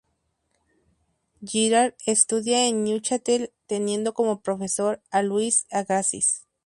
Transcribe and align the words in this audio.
Girard 1.43 1.93
estudia 2.07 2.65
en 2.67 2.83
Neuchâtel, 2.83 3.53
teniendo 3.67 4.15
como 4.15 4.41
profesor 4.41 4.99
a 5.11 5.21
Louis 5.21 5.67
Agassiz. 5.69 6.47